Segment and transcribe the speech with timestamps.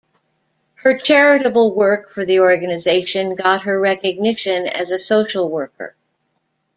[0.77, 5.93] Her charitable work for the organisation got her recognition as a social worker.